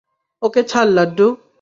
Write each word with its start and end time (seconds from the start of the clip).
ওকে 0.41 0.61
ছাড়, 0.63 0.89
লাড্ডু! 0.95 1.27